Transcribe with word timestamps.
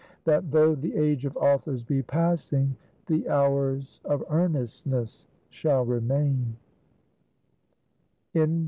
that 0.23 0.49
though 0.49 0.73
the 0.73 0.95
age 0.95 1.25
of 1.25 1.37
authors 1.37 1.83
be 1.83 2.01
passing, 2.01 2.75
the 3.05 3.29
hours 3.29 4.01
of 4.05 4.23
earnestness 4.31 5.27
shall 5.51 5.85
remain! 5.85 6.57